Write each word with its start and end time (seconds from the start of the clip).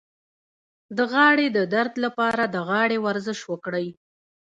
د 0.97 0.99
غاړې 1.11 1.47
د 1.57 1.59
درد 1.73 1.93
لپاره 2.05 2.43
د 2.47 2.55
غاړې 2.69 2.97
ورزش 3.05 3.39
وکړئ 3.51 3.87